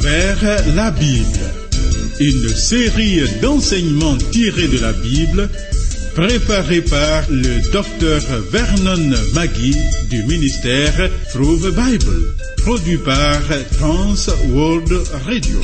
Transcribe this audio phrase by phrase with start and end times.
[0.00, 1.40] travers la Bible.
[2.20, 5.48] Une série d'enseignements tirés de la Bible
[6.14, 9.76] préparée par le docteur Vernon Maggie
[10.08, 13.40] du ministère Through the Bible, produit par
[13.78, 14.92] Trans World
[15.26, 15.60] Radio.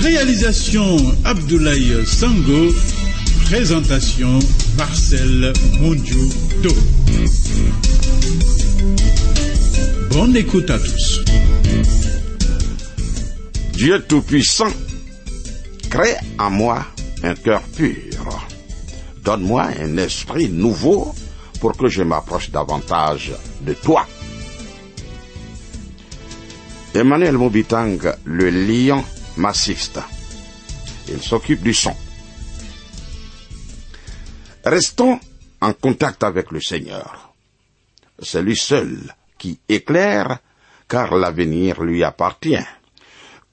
[0.00, 2.74] Réalisation Abdoulaye Sango,
[3.46, 4.38] présentation
[4.76, 6.74] Marcel Mondiou-Do.
[10.18, 11.20] Bonne écoute à tous.
[13.74, 14.72] Dieu Tout-Puissant,
[15.88, 16.84] crée en moi
[17.22, 18.48] un cœur pur.
[19.22, 21.14] Donne-moi un esprit nouveau
[21.60, 24.08] pour que je m'approche davantage de toi.
[26.96, 29.04] Emmanuel Mobitang, le lion
[29.36, 30.00] massiste.
[31.08, 31.94] Il s'occupe du son.
[34.64, 35.20] Restons
[35.60, 37.32] en contact avec le Seigneur.
[38.20, 40.38] C'est lui seul qui éclaire,
[40.88, 42.66] car l'avenir lui appartient.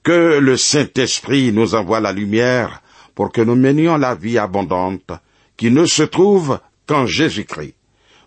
[0.02, 2.82] Que le Saint-Esprit nous envoie la lumière
[3.14, 5.12] pour que nous menions la vie abondante
[5.56, 7.74] qui ne se trouve qu'en Jésus-Christ.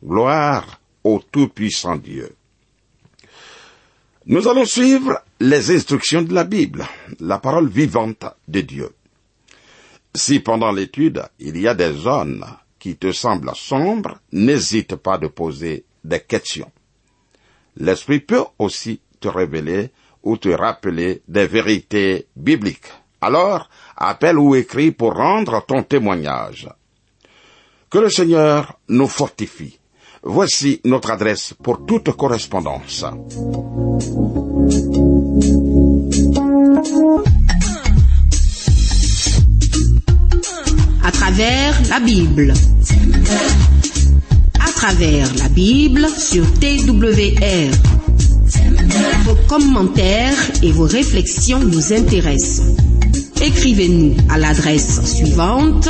[0.03, 2.35] Gloire au Tout-Puissant Dieu.
[4.25, 6.85] Nous allons suivre les instructions de la Bible,
[7.19, 8.89] la parole vivante de Dieu.
[10.13, 12.45] Si pendant l'étude il y a des zones
[12.77, 16.71] qui te semblent sombres, n'hésite pas de poser des questions.
[17.77, 19.91] L'Esprit peut aussi te révéler
[20.23, 22.91] ou te rappeler des vérités bibliques.
[23.21, 26.69] Alors, appelle ou écris pour rendre ton témoignage.
[27.89, 29.79] Que le Seigneur nous fortifie.
[30.23, 33.05] Voici notre adresse pour toute correspondance.
[41.03, 42.53] À travers la Bible.
[44.79, 47.69] Travers la Bible sur TWR.
[49.25, 52.77] Vos commentaires et vos réflexions nous intéressent.
[53.41, 55.89] Écrivez-nous à l'adresse suivante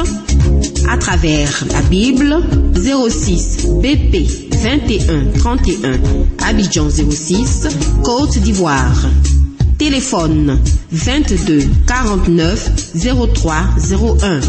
[0.89, 2.35] à travers la Bible
[2.81, 5.99] 06 BP 21 31
[6.47, 7.67] Abidjan 06
[8.03, 9.05] Côte d'Ivoire.
[9.79, 10.59] Téléphone
[10.91, 12.93] 22 49
[13.33, 13.55] 03
[14.21, 14.41] 01.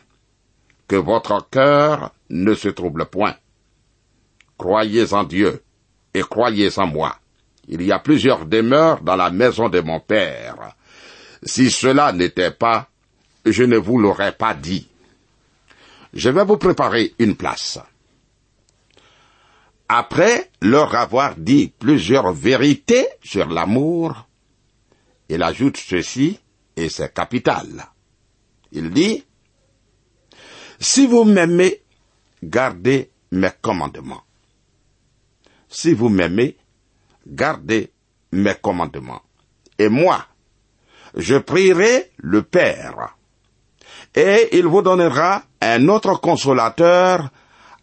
[0.86, 3.36] que votre cœur ne se trouble point.
[4.58, 5.62] Croyez en Dieu
[6.16, 7.18] et croyez en moi.
[7.68, 10.74] Il y a plusieurs demeures dans la maison de mon Père.
[11.42, 12.88] Si cela n'était pas,
[13.44, 14.88] je ne vous l'aurais pas dit.
[16.14, 17.78] Je vais vous préparer une place.
[19.90, 24.26] Après leur avoir dit plusieurs vérités sur l'amour,
[25.28, 26.40] il ajoute ceci,
[26.76, 27.88] et c'est capital.
[28.72, 29.22] Il dit,
[30.80, 31.82] Si vous m'aimez,
[32.42, 34.25] gardez mes commandements.
[35.68, 36.56] Si vous m'aimez,
[37.26, 37.92] gardez
[38.32, 39.22] mes commandements.
[39.78, 40.24] Et moi,
[41.14, 43.16] je prierai le Père,
[44.14, 47.30] et il vous donnera un autre consolateur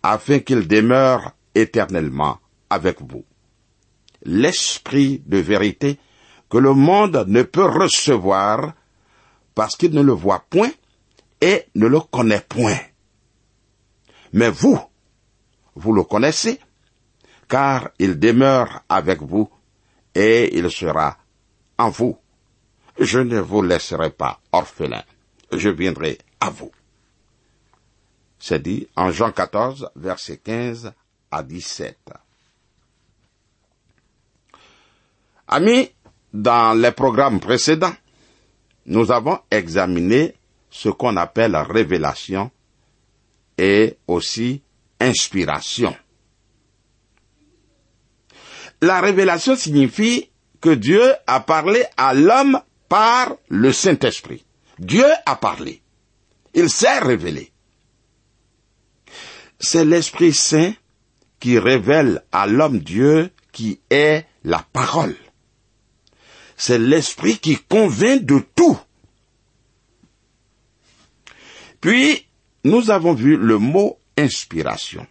[0.02, 2.40] afin qu'il demeure éternellement
[2.70, 3.24] avec vous.
[4.24, 6.00] L'esprit de vérité
[6.50, 8.74] que le monde ne peut recevoir
[9.56, 10.72] parce qu'il ne le voit point
[11.42, 12.78] et ne le connaît point.
[14.34, 14.80] Mais vous,
[15.76, 16.60] vous le connaissez,
[17.48, 19.50] car il demeure avec vous
[20.16, 21.18] et il sera
[21.78, 22.18] en vous.
[23.00, 25.04] Je ne vous laisserai pas orphelin,
[25.52, 26.72] je viendrai à vous.
[28.40, 30.94] C'est dit en Jean 14, verset 15
[31.32, 31.98] à 17.
[35.48, 35.90] Amis,
[36.34, 37.94] dans les programmes précédents,
[38.86, 40.36] nous avons examiné
[40.70, 42.52] ce qu'on appelle révélation
[43.58, 44.62] et aussi
[45.00, 45.96] inspiration.
[48.84, 52.60] La révélation signifie que Dieu a parlé à l'homme
[52.90, 54.44] par le Saint-Esprit.
[54.78, 55.82] Dieu a parlé.
[56.54, 57.54] Il s'est révélé.
[59.58, 60.74] C'est l'Esprit Saint
[61.40, 65.16] qui révèle à l'homme Dieu qui est la parole.
[66.58, 68.78] C'est l'Esprit qui convainc de tout.
[71.80, 72.28] Puis,
[72.66, 75.08] nous avons vu le mot inspiration.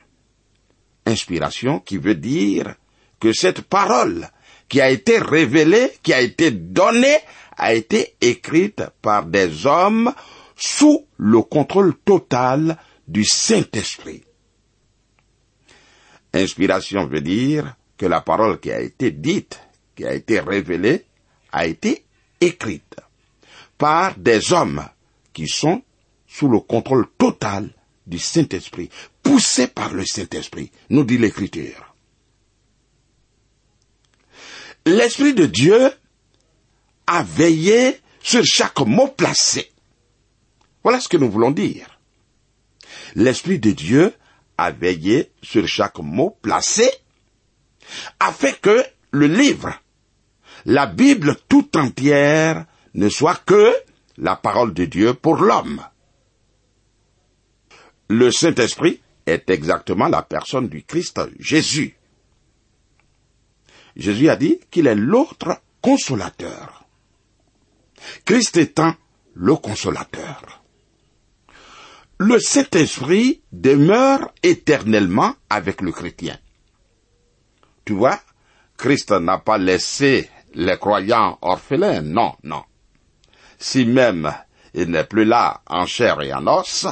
[1.06, 2.74] Inspiration qui veut dire
[3.22, 4.28] que cette parole
[4.68, 7.18] qui a été révélée, qui a été donnée,
[7.56, 10.12] a été écrite par des hommes
[10.56, 12.76] sous le contrôle total
[13.06, 14.24] du Saint-Esprit.
[16.34, 19.60] Inspiration veut dire que la parole qui a été dite,
[19.94, 21.04] qui a été révélée,
[21.52, 22.04] a été
[22.40, 22.96] écrite
[23.78, 24.84] par des hommes
[25.32, 25.80] qui sont
[26.26, 27.70] sous le contrôle total
[28.04, 28.90] du Saint-Esprit,
[29.22, 31.91] poussés par le Saint-Esprit, nous dit l'Écriture.
[34.84, 35.90] L'Esprit de Dieu
[37.06, 39.70] a veillé sur chaque mot placé.
[40.82, 42.00] Voilà ce que nous voulons dire.
[43.14, 44.12] L'Esprit de Dieu
[44.58, 46.90] a veillé sur chaque mot placé
[48.18, 49.72] afin que le livre,
[50.64, 52.64] la Bible tout entière,
[52.94, 53.74] ne soit que
[54.16, 55.82] la parole de Dieu pour l'homme.
[58.08, 61.96] Le Saint-Esprit est exactement la personne du Christ Jésus.
[63.96, 66.84] Jésus a dit qu'il est l'autre consolateur.
[68.24, 68.94] Christ étant
[69.34, 70.62] le consolateur.
[72.18, 76.38] Le Saint-Esprit demeure éternellement avec le chrétien.
[77.84, 78.20] Tu vois,
[78.76, 82.62] Christ n'a pas laissé les croyants orphelins, non, non.
[83.58, 84.32] Si même
[84.74, 86.86] il n'est plus là en chair et en os,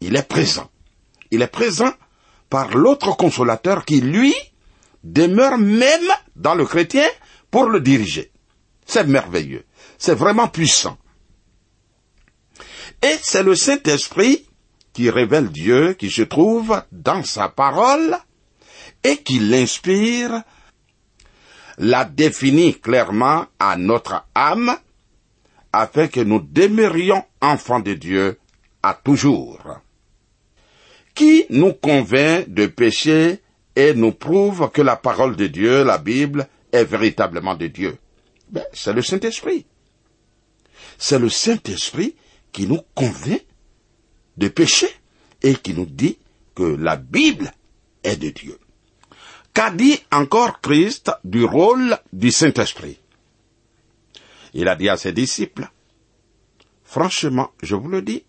[0.00, 0.70] il est présent.
[1.30, 1.92] Il est présent
[2.48, 4.34] par l'autre consolateur qui, lui,
[5.06, 7.06] demeure même dans le chrétien
[7.50, 8.30] pour le diriger.
[8.84, 9.64] C'est merveilleux.
[9.98, 10.98] C'est vraiment puissant.
[13.02, 14.46] Et c'est le Saint-Esprit
[14.92, 18.16] qui révèle Dieu, qui se trouve dans sa parole
[19.04, 20.42] et qui l'inspire,
[21.78, 24.76] la définit clairement à notre âme
[25.72, 28.38] afin que nous demeurions enfants de Dieu
[28.82, 29.60] à toujours.
[31.14, 33.40] Qui nous convainc de péché
[33.76, 37.98] et nous prouve que la parole de Dieu, la Bible, est véritablement de Dieu
[38.50, 39.66] ben, C'est le Saint-Esprit.
[40.98, 42.16] C'est le Saint-Esprit
[42.52, 43.44] qui nous convainc
[44.38, 44.88] de péché
[45.42, 46.18] et qui nous dit
[46.54, 47.52] que la Bible
[48.02, 48.58] est de Dieu.
[49.52, 52.98] Qu'a dit encore Christ du rôle du Saint-Esprit?
[54.54, 55.68] Il a dit à ses disciples,
[56.82, 58.24] franchement, je vous le dis,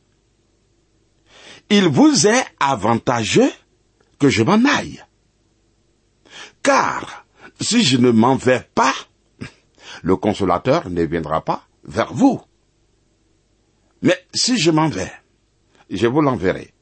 [1.69, 3.51] il vous est avantageux
[4.19, 5.03] que je m'en aille.
[6.67, 7.25] Car
[7.61, 8.93] si je ne m'en vais pas,
[10.03, 12.41] le consolateur ne viendra pas vers vous.
[14.01, 15.13] Mais si je m'en vais,
[15.89, 16.73] je vous l'enverrai.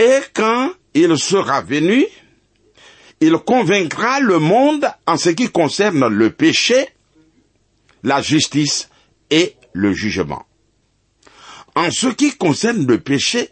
[0.00, 2.04] Et quand il sera venu,
[3.20, 6.88] il convaincra le monde en ce qui concerne le péché,
[8.02, 8.88] la justice
[9.30, 10.44] et le jugement.
[11.76, 13.50] En ce qui concerne le péché,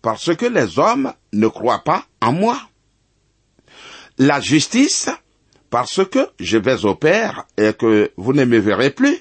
[0.00, 2.58] parce que les hommes ne croient pas en moi.
[4.18, 5.10] La justice,
[5.68, 9.18] parce que je vais au Père et que vous ne me verrez plus.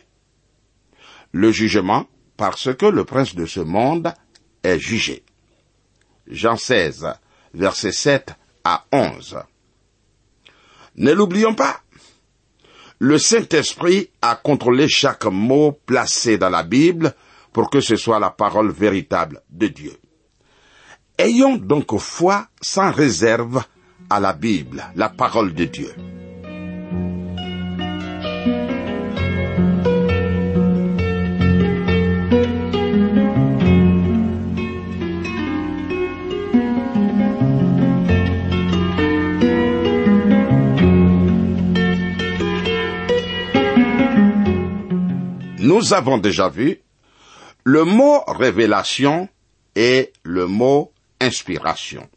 [1.33, 4.13] Le jugement, parce que le prince de ce monde
[4.63, 5.23] est jugé.
[6.27, 7.07] Jean 16,
[7.53, 8.33] versets 7
[8.63, 9.37] à 11.
[10.95, 11.81] Ne l'oublions pas.
[12.99, 17.13] Le Saint-Esprit a contrôlé chaque mot placé dans la Bible
[17.51, 19.93] pour que ce soit la parole véritable de Dieu.
[21.17, 23.61] Ayons donc foi sans réserve
[24.09, 25.93] à la Bible, la parole de Dieu.
[45.59, 46.79] Nous avons déjà vu
[47.63, 49.27] le mot révélation
[49.75, 52.07] et le mot inspiration.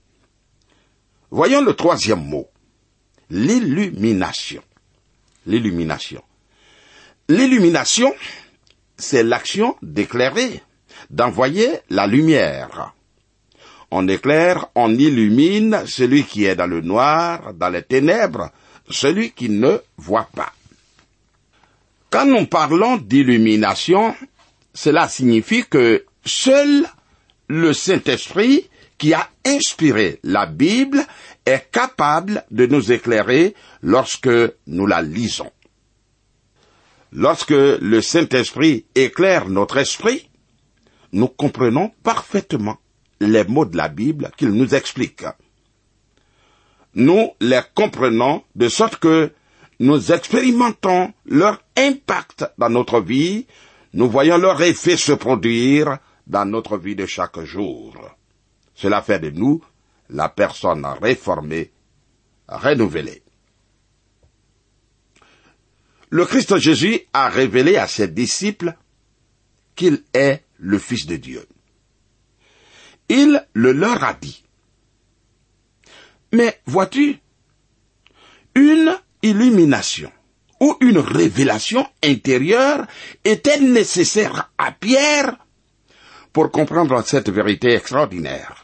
[1.30, 2.48] Voyons le troisième mot,
[3.30, 4.62] l'illumination.
[5.46, 6.22] L'illumination.
[7.28, 8.14] L'illumination,
[8.96, 10.62] c'est l'action d'éclairer,
[11.10, 12.94] d'envoyer la lumière.
[13.90, 18.50] On éclaire, on illumine celui qui est dans le noir, dans les ténèbres,
[18.90, 20.52] celui qui ne voit pas.
[22.10, 24.14] Quand nous parlons d'illumination,
[24.72, 26.86] cela signifie que seul
[27.48, 28.68] le Saint-Esprit
[28.98, 31.00] qui a inspiré la Bible
[31.46, 34.28] est capable de nous éclairer lorsque
[34.66, 35.50] nous la lisons.
[37.12, 40.28] Lorsque le Saint-Esprit éclaire notre esprit,
[41.12, 42.76] nous comprenons parfaitement
[43.20, 45.24] les mots de la Bible qu'il nous explique.
[46.94, 49.32] Nous les comprenons de sorte que
[49.80, 53.46] nous expérimentons leur impact dans notre vie,
[53.94, 58.17] nous voyons leur effet se produire dans notre vie de chaque jour.
[58.78, 59.60] Cela fait de nous
[60.08, 61.72] la personne réformée,
[62.46, 63.24] renouvelée.
[66.10, 68.74] Le Christ Jésus a révélé à ses disciples
[69.74, 71.44] qu'il est le Fils de Dieu.
[73.08, 74.44] Il le leur a dit.
[76.32, 77.18] Mais vois-tu,
[78.54, 80.12] une illumination
[80.60, 82.86] ou une révélation intérieure
[83.24, 85.36] était nécessaire à Pierre
[86.32, 88.57] pour comprendre cette vérité extraordinaire.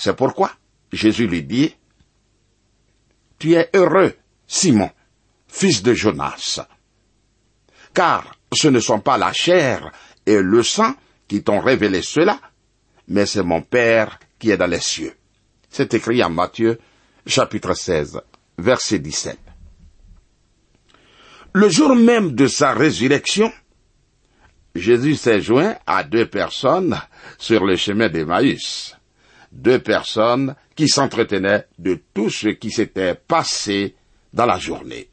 [0.00, 0.50] C'est pourquoi
[0.90, 1.76] Jésus lui dit,
[3.38, 4.14] Tu es heureux,
[4.46, 4.90] Simon,
[5.46, 6.58] fils de Jonas,
[7.92, 9.92] car ce ne sont pas la chair
[10.24, 10.94] et le sang
[11.28, 12.40] qui t'ont révélé cela,
[13.08, 15.14] mais c'est mon Père qui est dans les cieux.
[15.68, 16.78] C'est écrit en Matthieu,
[17.26, 18.22] chapitre 16,
[18.56, 19.38] verset 17.
[21.52, 23.52] Le jour même de sa résurrection,
[24.74, 26.98] Jésus s'est joint à deux personnes
[27.36, 28.96] sur le chemin d'Emmaüs.
[29.52, 33.96] Deux personnes qui s'entretenaient de tout ce qui s'était passé
[34.32, 35.08] dans la journée.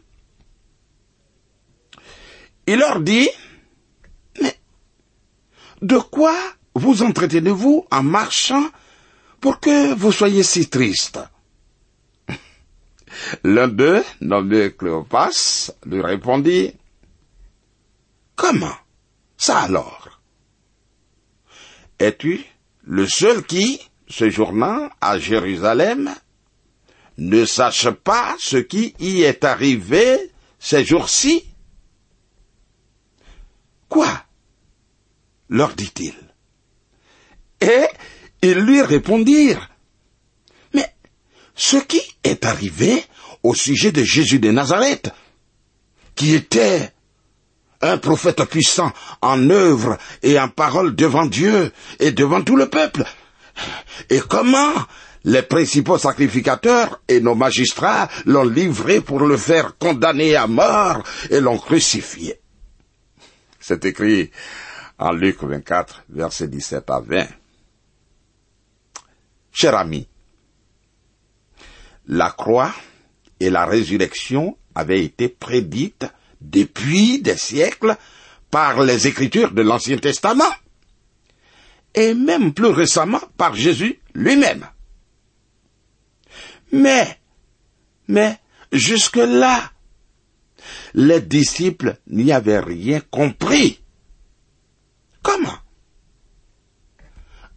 [2.67, 3.29] Il leur dit,
[4.41, 4.55] mais
[5.81, 6.35] de quoi
[6.75, 8.69] vous entretenez-vous en marchant
[9.41, 11.19] pour que vous soyez si triste?
[13.43, 16.73] L'un d'eux, nommé Cléopas, lui répondit,
[18.37, 18.77] Comment
[19.35, 20.21] Ça alors?
[21.99, 22.45] Es-tu
[22.83, 26.13] le seul qui, séjournant à Jérusalem,
[27.17, 31.43] ne sache pas ce qui y est arrivé ces jours-ci
[33.89, 34.07] Quoi?
[35.49, 36.13] leur dit-il.
[37.61, 37.85] Et
[38.41, 39.69] ils lui répondirent,
[40.73, 40.93] Mais
[41.55, 43.03] ce qui est arrivé
[43.43, 45.09] au sujet de Jésus de Nazareth,
[46.15, 46.91] qui était
[47.81, 53.05] un prophète puissant en œuvre et en parole devant Dieu et devant tout le peuple,
[54.09, 54.73] et comment
[55.23, 61.39] les principaux sacrificateurs et nos magistrats l'ont livré pour le faire condamner à mort et
[61.39, 62.39] l'ont crucifié.
[63.59, 64.31] C'est écrit
[64.99, 67.27] en Luc 24, versets 17 à 20.
[69.51, 70.07] Cher ami,
[72.07, 72.73] la croix
[73.39, 76.05] et la résurrection avaient été prédites
[76.39, 77.97] depuis des siècles
[78.49, 80.53] par les Écritures de l'Ancien Testament,
[81.93, 84.65] et même plus récemment par Jésus lui-même.
[86.71, 87.19] Mais,
[88.07, 88.37] mais,
[88.71, 89.71] jusque-là,
[90.93, 93.81] les disciples n'y avaient rien compris.
[95.21, 95.57] Comment?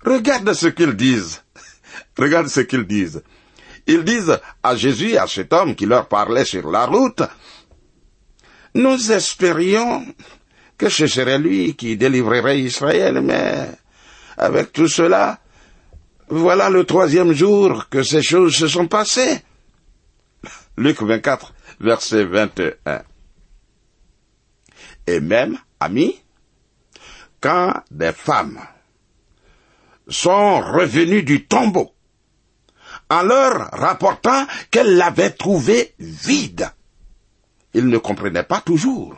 [0.04, 1.42] Regarde ce qu'ils disent.
[2.18, 3.22] Regarde ce qu'ils disent.
[3.86, 7.22] Ils disent à Jésus, à cet homme qui leur parlait sur la route,
[8.74, 10.06] nous espérions
[10.78, 13.68] que ce serait lui qui délivrerait Israël, mais
[14.40, 15.38] avec tout cela,
[16.28, 19.42] voilà le troisième jour que ces choses se sont passées.
[20.76, 23.02] Luc 24, verset 21
[25.06, 26.20] et même, amis,
[27.40, 28.60] quand des femmes
[30.08, 31.92] sont revenues du tombeau
[33.08, 36.70] en leur rapportant qu'elles l'avaient trouvé vide.
[37.74, 39.16] Ils ne comprenaient pas toujours.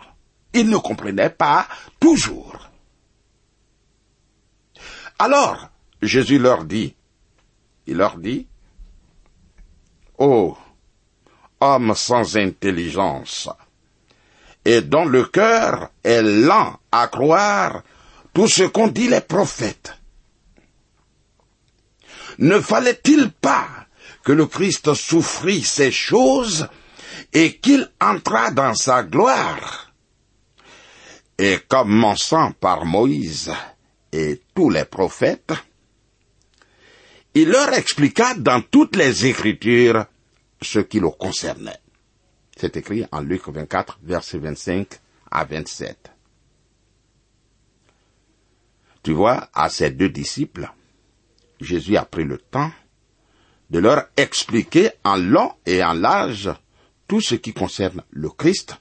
[0.54, 1.66] Ils ne comprenaient pas
[2.00, 2.61] toujours.
[5.18, 5.68] Alors,
[6.00, 6.94] Jésus leur dit,
[7.86, 8.46] il leur dit,
[10.18, 10.56] Oh,
[11.60, 13.48] homme sans intelligence,
[14.64, 17.82] et dont le cœur est lent à croire
[18.32, 19.94] tout ce qu'ont dit les prophètes.
[22.38, 23.68] Ne fallait-il pas
[24.24, 26.68] que le Christ souffrit ces choses
[27.32, 29.92] et qu'il entra dans sa gloire?
[31.38, 33.52] Et commençant par Moïse
[34.12, 35.52] et tous les prophètes,
[37.34, 40.04] il leur expliqua dans toutes les Écritures
[40.60, 41.78] ce qui le concernait.
[42.56, 44.86] C'est écrit en Luc 24, versets 25
[45.30, 46.10] à 27.
[49.02, 50.70] Tu vois, à ces deux disciples,
[51.60, 52.70] Jésus a pris le temps
[53.70, 56.52] de leur expliquer en long et en large
[57.08, 58.76] tout ce qui concerne le Christ,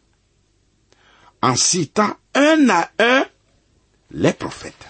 [1.42, 3.26] en citant un à un
[4.12, 4.86] les prophètes.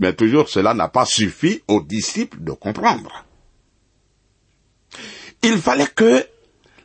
[0.00, 3.24] Mais toujours cela n'a pas suffi aux disciples de comprendre.
[5.42, 6.26] Il fallait que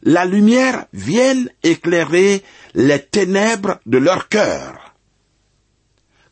[0.03, 2.43] la lumière vienne éclairer
[2.73, 4.95] les ténèbres de leur cœur.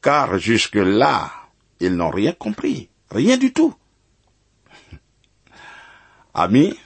[0.02, 1.32] Car jusque-là,
[1.80, 3.74] ils n'ont rien compris, rien du tout.
[6.34, 6.78] Amis,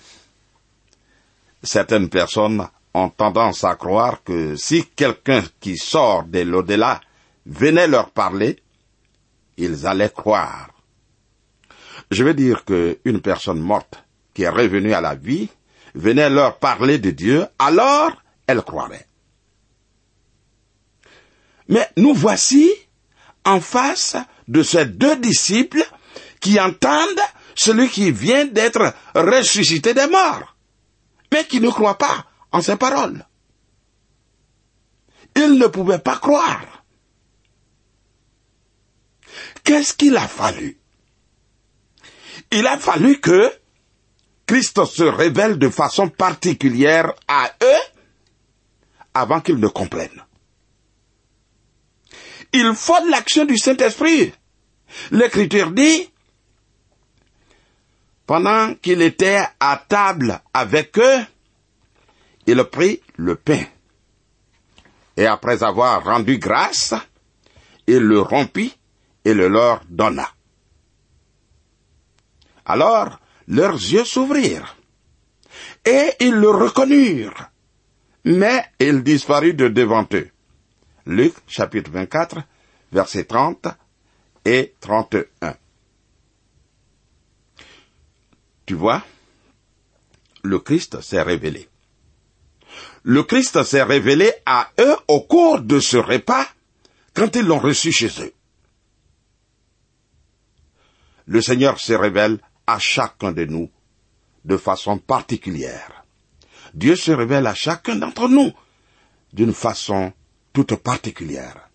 [1.62, 7.02] certaines personnes ont tendance à croire que si quelqu'un qui sort de l'au-delà
[7.46, 8.63] venait leur parler,
[9.58, 10.70] ils allaient croire.
[12.12, 15.50] Je veux dire qu'une personne morte qui est revenue à la vie
[15.96, 18.12] venait leur parler de Dieu, alors
[18.48, 19.08] elle croirait.
[21.70, 22.72] Mais nous voici
[23.46, 24.18] en face
[24.48, 25.84] de ces deux disciples
[26.40, 27.22] qui entendent
[27.56, 30.56] celui qui vient d'être ressuscité des morts,
[31.32, 33.26] mais qui ne croient pas en ses paroles.
[35.36, 36.83] Ils ne pouvaient pas croire.
[39.64, 40.78] Qu'est-ce qu'il a fallu?
[42.52, 43.52] Il a fallu que
[44.46, 47.84] Christ se révèle de façon particulière à eux
[49.14, 50.24] avant qu'ils ne comprennent.
[52.52, 54.34] Il faut l'action du Saint-Esprit.
[55.12, 56.10] L'Écriture dit,
[58.28, 61.26] pendant qu'il était à table avec eux,
[62.46, 63.64] il prit le pain.
[65.18, 66.94] Et après avoir rendu grâce,
[67.88, 68.76] il le rompit
[69.26, 70.30] et le leur donna.
[72.66, 74.76] Alors, leurs yeux s'ouvrirent,
[75.86, 77.50] et ils le reconnurent,
[78.26, 80.30] mais il disparut de devant eux.
[81.06, 82.38] Luc chapitre 24,
[82.92, 83.68] versets 30
[84.46, 85.56] et 31.
[88.66, 89.04] Tu vois,
[90.44, 91.68] le Christ s'est révélé.
[93.04, 96.48] Le Christ s'est révélé à eux au cours de ce repas
[97.14, 98.34] quand ils l'ont reçu chez eux.
[101.26, 103.70] Le Seigneur se révèle à chacun de nous
[104.46, 106.04] de façon particulière.
[106.74, 108.52] Dieu se révèle à chacun d'entre nous
[109.32, 110.14] d'une façon
[110.54, 111.70] toute particulière.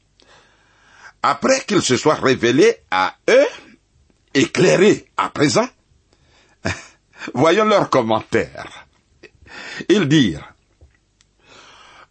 [1.22, 3.46] Après qu'il se soit révélé à eux,
[4.34, 5.68] éclairé à présent,
[7.34, 8.86] voyons leurs commentaires.
[9.88, 10.52] Ils dirent,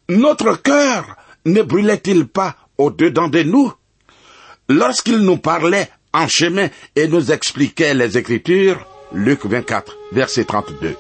[0.09, 3.73] Notre cœur ne brûlait-il pas au-dedans de nous
[4.69, 10.95] lorsqu'il nous parlait en chemin et nous expliquait les Écritures, Luc 24, verset 32.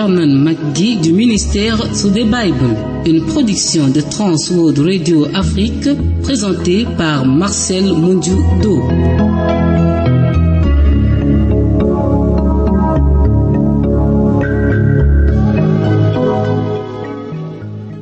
[0.00, 2.74] Vernon McGee du ministère sous the Bible.
[3.04, 5.90] Une production de Trans World Radio Afrique
[6.22, 8.80] présentée par Marcel Mondiou-Do.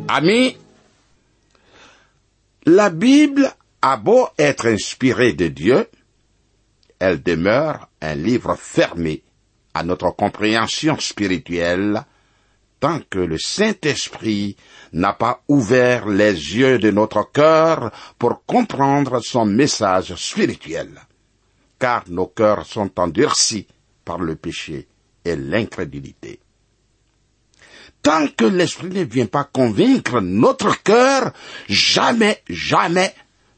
[0.06, 0.56] Amis,
[2.64, 5.88] la Bible a beau être inspirée de Dieu,
[7.00, 9.24] elle demeure un livre fermé
[9.78, 12.02] à notre compréhension spirituelle
[12.80, 14.56] tant que le Saint-Esprit
[14.92, 20.90] n'a pas ouvert les yeux de notre cœur pour comprendre son message spirituel,
[21.78, 23.66] car nos cœurs sont endurcis
[24.04, 24.86] par le péché
[25.24, 26.40] et l'incrédulité.
[28.02, 31.32] Tant que l'Esprit ne vient pas convaincre notre cœur,
[31.68, 33.14] jamais, jamais,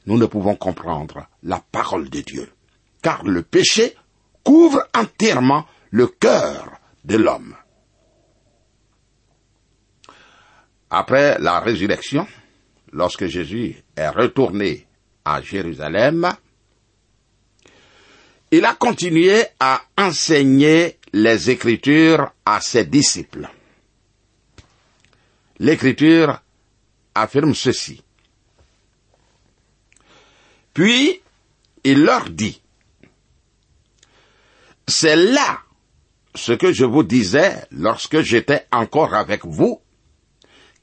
[0.06, 2.50] nous ne pouvons comprendre la parole de Dieu
[3.02, 3.94] car le péché
[4.44, 7.56] couvre entièrement le cœur de l'homme.
[10.90, 12.26] Après la résurrection,
[12.92, 14.86] lorsque Jésus est retourné
[15.24, 16.28] à Jérusalem,
[18.50, 23.48] il a continué à enseigner les Écritures à ses disciples.
[25.58, 26.40] L'Écriture
[27.14, 28.02] affirme ceci.
[30.72, 31.20] Puis,
[31.84, 32.60] il leur dit,
[34.86, 35.60] c'est là
[36.34, 39.80] ce que je vous disais lorsque j'étais encore avec vous,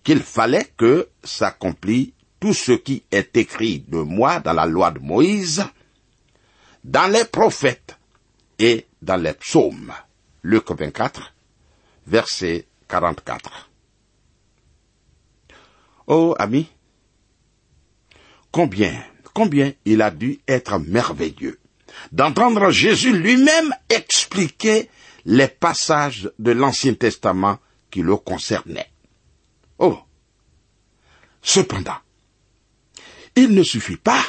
[0.03, 4.99] qu'il fallait que s'accomplît tout ce qui est écrit de moi dans la loi de
[4.99, 5.65] Moïse,
[6.83, 7.97] dans les prophètes
[8.59, 9.93] et dans les psaumes.
[10.43, 11.33] Luc 24,
[12.05, 13.69] verset 44.
[16.07, 16.69] Oh, ami,
[18.51, 18.93] combien,
[19.33, 21.59] combien il a dû être merveilleux
[22.11, 24.89] d'entendre Jésus lui-même expliquer
[25.27, 27.59] les passages de l'Ancien Testament
[27.91, 28.89] qui le concernaient.
[29.77, 29.99] Oh.
[31.41, 31.97] Cependant,
[33.35, 34.23] il ne suffit pas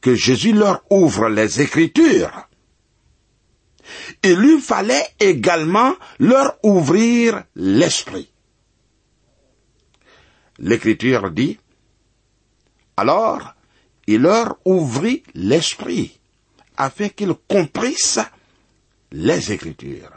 [0.00, 2.48] que Jésus leur ouvre les Écritures.
[4.22, 8.30] Il lui fallait également leur ouvrir l'esprit.
[10.58, 11.58] L'Écriture dit,
[12.96, 13.54] alors
[14.06, 16.18] il leur ouvrit l'esprit
[16.78, 18.20] afin qu'ils comprissent
[19.12, 20.10] les Écritures.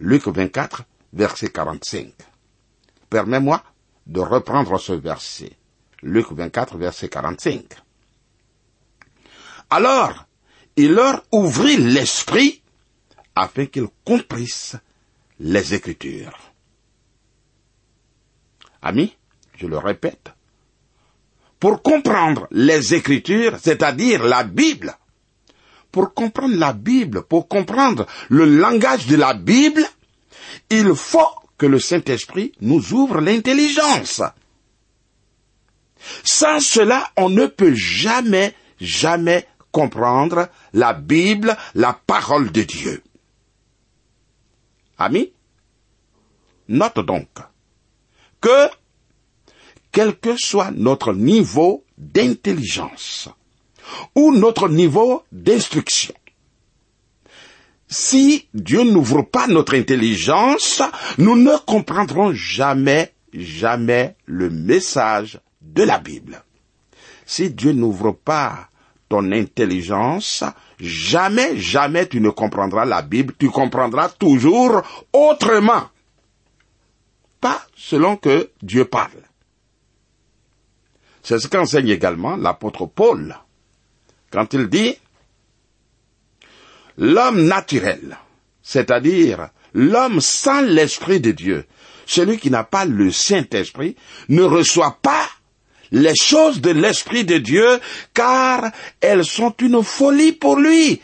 [0.00, 2.12] Luc 24, verset 45.
[3.08, 3.62] Permets-moi
[4.06, 5.52] de reprendre ce verset.
[6.02, 7.64] Luc 24, verset 45.
[9.70, 10.26] Alors,
[10.76, 12.62] il leur ouvrit l'esprit
[13.34, 14.76] afin qu'ils comprissent
[15.40, 16.38] les Écritures.
[18.82, 19.16] Amis,
[19.56, 20.32] je le répète,
[21.58, 24.94] pour comprendre les Écritures, c'est-à-dire la Bible,
[25.94, 29.84] pour comprendre la Bible, pour comprendre le langage de la Bible,
[30.68, 34.20] il faut que le Saint-Esprit nous ouvre l'intelligence.
[36.24, 43.00] Sans cela, on ne peut jamais, jamais comprendre la Bible, la parole de Dieu.
[44.98, 45.32] Amis,
[46.66, 47.28] note donc
[48.40, 48.68] que,
[49.92, 53.28] quel que soit notre niveau d'intelligence,
[54.14, 56.14] ou notre niveau d'instruction.
[57.88, 60.82] Si Dieu n'ouvre pas notre intelligence,
[61.18, 66.42] nous ne comprendrons jamais, jamais le message de la Bible.
[67.26, 68.68] Si Dieu n'ouvre pas
[69.08, 70.44] ton intelligence,
[70.80, 75.84] jamais, jamais tu ne comprendras la Bible, tu comprendras toujours autrement.
[77.40, 79.22] Pas selon que Dieu parle.
[81.22, 83.36] C'est ce qu'enseigne également l'apôtre Paul
[84.34, 84.96] quand il dit
[86.98, 88.18] l'homme naturel,
[88.62, 91.64] c'est-à-dire l'homme sans l'Esprit de Dieu,
[92.04, 93.94] celui qui n'a pas le Saint-Esprit,
[94.28, 95.28] ne reçoit pas
[95.92, 97.78] les choses de l'Esprit de Dieu,
[98.12, 101.00] car elles sont une folie pour lui,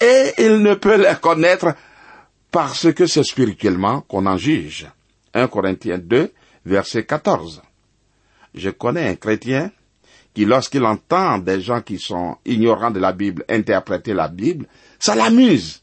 [0.00, 1.74] et il ne peut les connaître
[2.52, 4.86] parce que c'est spirituellement qu'on en juge.
[5.34, 6.32] 1 Corinthiens 2,
[6.64, 7.60] verset 14.
[8.54, 9.72] Je connais un chrétien
[10.38, 14.66] qui, lorsqu'il entend des gens qui sont ignorants de la Bible interpréter la Bible,
[15.00, 15.82] ça l'amuse.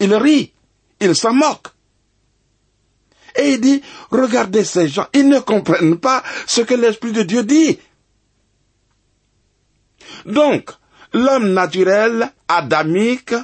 [0.00, 0.54] Il rit,
[0.98, 1.68] il s'en moque.
[3.38, 7.42] Et il dit, regardez ces gens, ils ne comprennent pas ce que l'Esprit de Dieu
[7.42, 7.78] dit.
[10.24, 10.70] Donc,
[11.12, 13.34] l'homme naturel, adamique,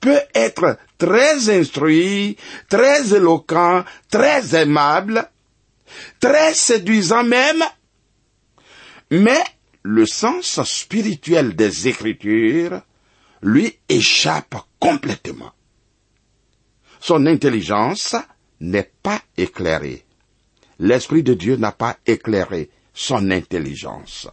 [0.00, 2.36] peut être très instruit,
[2.68, 5.28] très éloquent, très aimable,
[6.20, 7.64] très séduisant même,
[9.10, 9.42] mais
[9.82, 12.82] le sens spirituel des Écritures
[13.42, 15.52] lui échappe complètement.
[17.00, 18.14] Son intelligence
[18.60, 20.04] n'est pas éclairée.
[20.78, 24.28] L'Esprit de Dieu n'a pas éclairé son intelligence.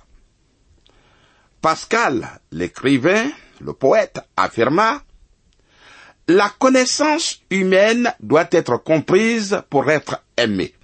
[1.62, 5.03] Pascal, l'écrivain, le poète, affirma
[6.27, 10.75] La connaissance humaine doit être comprise pour être aimée.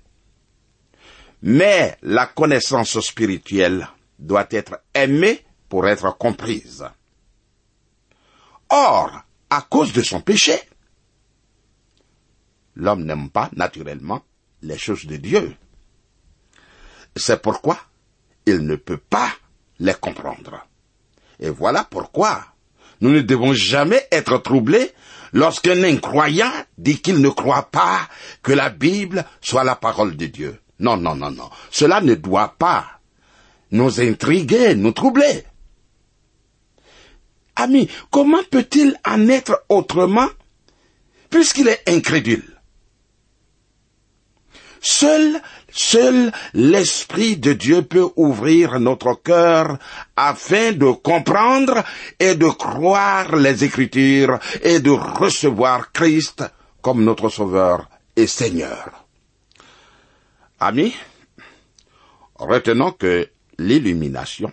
[1.43, 3.87] Mais la connaissance spirituelle
[4.19, 6.85] doit être aimée pour être comprise.
[8.69, 10.59] Or, à cause de son péché,
[12.75, 14.23] l'homme n'aime pas naturellement
[14.61, 15.55] les choses de Dieu.
[17.15, 17.77] C'est pourquoi
[18.45, 19.31] il ne peut pas
[19.79, 20.65] les comprendre.
[21.39, 22.45] Et voilà pourquoi
[23.01, 24.91] nous ne devons jamais être troublés
[25.33, 28.07] lorsqu'un incroyant dit qu'il ne croit pas
[28.41, 30.61] que la Bible soit la parole de Dieu.
[30.79, 31.49] Non, non, non, non.
[31.71, 32.94] Cela ne doit pas
[33.71, 35.43] nous intriguer, nous troubler.
[37.55, 40.29] Ami, comment peut-il en être autrement
[41.29, 42.55] puisqu'il est incrédule?
[44.81, 49.79] Seul, seul l'Esprit de Dieu peut ouvrir notre cœur
[50.15, 51.83] afin de comprendre
[52.19, 56.43] et de croire les Écritures et de recevoir Christ
[56.83, 59.07] comme notre Sauveur et Seigneur.
[60.59, 60.93] Amis,
[62.35, 64.51] retenons que l'illumination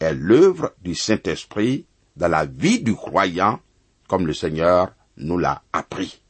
[0.00, 3.60] est l'œuvre du Saint-Esprit dans la vie du croyant,
[4.08, 6.20] comme le Seigneur nous l'a appris.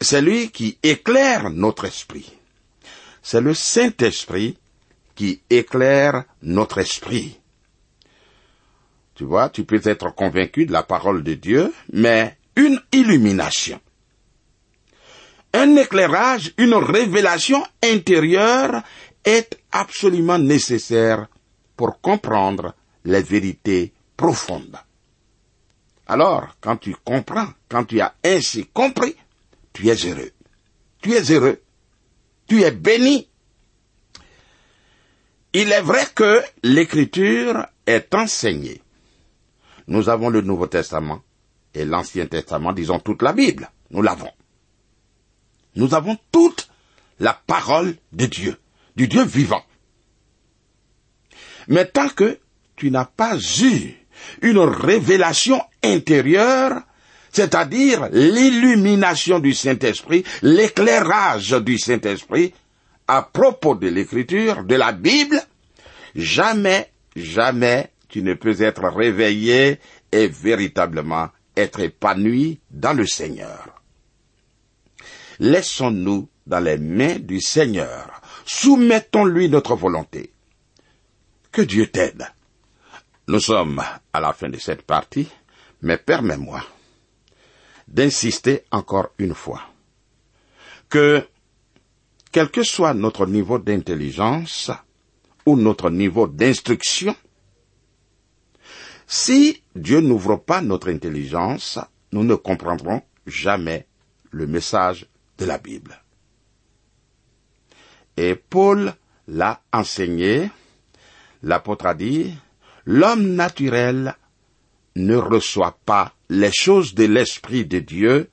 [0.00, 2.32] C'est lui qui éclaire notre esprit.
[3.22, 4.58] C'est le Saint-Esprit
[5.14, 7.38] qui éclaire notre esprit.
[9.14, 13.80] Tu vois, tu peux être convaincu de la parole de Dieu, mais une illumination.
[15.54, 18.82] Un éclairage, une révélation intérieure
[19.24, 21.28] est absolument nécessaire
[21.76, 24.76] pour comprendre les vérités profondes.
[26.08, 29.14] Alors, quand tu comprends, quand tu as ainsi compris,
[29.72, 30.32] tu es heureux.
[31.00, 31.62] Tu es heureux.
[32.48, 33.28] Tu es béni.
[35.52, 38.82] Il est vrai que l'écriture est enseignée.
[39.86, 41.22] Nous avons le Nouveau Testament
[41.72, 43.70] et l'Ancien Testament, disons toute la Bible.
[43.90, 44.30] Nous l'avons.
[45.76, 46.68] Nous avons toute
[47.20, 48.56] la parole de Dieu,
[48.96, 49.62] du Dieu vivant.
[51.68, 52.38] Mais tant que
[52.76, 53.94] tu n'as pas eu
[54.42, 56.82] une révélation intérieure,
[57.32, 62.52] c'est-à-dire l'illumination du Saint-Esprit, l'éclairage du Saint-Esprit,
[63.08, 65.40] à propos de l'écriture, de la Bible,
[66.14, 69.78] jamais, jamais tu ne peux être réveillé
[70.12, 73.73] et véritablement être épanoui dans le Seigneur.
[75.40, 78.20] Laissons-nous dans les mains du Seigneur.
[78.44, 80.32] Soumettons-lui notre volonté.
[81.50, 82.26] Que Dieu t'aide.
[83.26, 85.28] Nous sommes à la fin de cette partie,
[85.82, 86.62] mais permets-moi
[87.88, 89.62] d'insister encore une fois
[90.88, 91.26] que,
[92.32, 94.70] quel que soit notre niveau d'intelligence
[95.46, 97.14] ou notre niveau d'instruction,
[99.06, 101.78] si Dieu n'ouvre pas notre intelligence,
[102.12, 103.86] nous ne comprendrons jamais
[104.30, 105.06] le message
[105.38, 106.00] de la Bible.
[108.16, 108.94] Et Paul
[109.28, 110.50] l'a enseigné,
[111.42, 112.34] l'apôtre a dit,
[112.84, 114.16] l'homme naturel
[114.96, 118.30] ne reçoit pas les choses de l'Esprit de Dieu,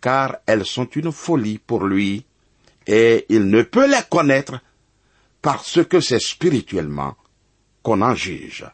[0.00, 2.26] car elles sont une folie pour lui,
[2.86, 4.60] et il ne peut les connaître
[5.42, 7.16] parce que c'est spirituellement
[7.82, 8.66] qu'on en juge.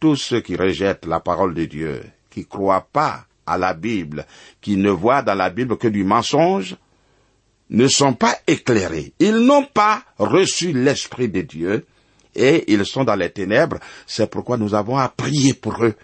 [0.00, 4.26] Tous ceux qui rejettent la parole de Dieu, qui croient pas à la Bible,
[4.60, 6.76] qui ne voient dans la Bible que du mensonge,
[7.70, 9.12] ne sont pas éclairés.
[9.18, 11.86] Ils n'ont pas reçu l'Esprit de Dieu,
[12.34, 13.78] et ils sont dans les ténèbres.
[14.06, 15.94] C'est pourquoi nous avons à prier pour eux,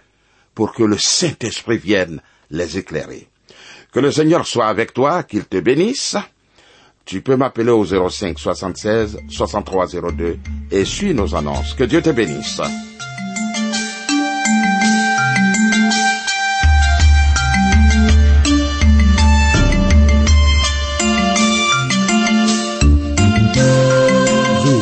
[0.55, 3.27] pour que le Saint-Esprit vienne les éclairer.
[3.91, 6.15] Que le Seigneur soit avec toi, qu'il te bénisse.
[7.03, 10.37] Tu peux m'appeler au 05 76 63 02
[10.71, 11.73] et suis nos annonces.
[11.73, 12.61] Que Dieu te bénisse.